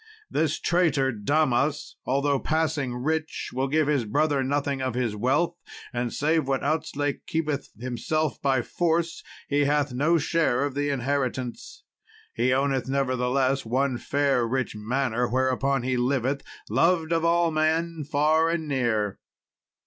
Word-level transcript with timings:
This 0.31 0.59
traitor 0.59 1.11
Damas, 1.11 1.95
although 2.07 2.39
passing 2.39 2.95
rich, 2.95 3.51
will 3.53 3.67
give 3.67 3.85
his 3.85 4.03
brother 4.05 4.41
nothing 4.43 4.81
of 4.81 4.95
his 4.95 5.15
wealth, 5.15 5.53
and 5.93 6.11
save 6.11 6.47
what 6.47 6.63
Outzlake 6.63 7.27
keepeth 7.27 7.71
to 7.77 7.83
himself 7.83 8.41
by 8.41 8.63
force, 8.63 9.21
he 9.47 9.65
hath 9.65 9.93
no 9.93 10.17
share 10.17 10.65
of 10.65 10.73
the 10.73 10.89
inheritance. 10.89 11.83
He 12.33 12.51
owneth, 12.51 12.89
nevertheless, 12.89 13.63
one 13.63 13.99
fair 13.99 14.47
rich 14.47 14.75
manor, 14.75 15.27
whereupon 15.29 15.83
he 15.83 15.97
liveth, 15.97 16.41
loved 16.67 17.11
of 17.11 17.23
all 17.23 17.51
men 17.51 18.03
far 18.03 18.49
and 18.49 18.67
near. 18.67 19.19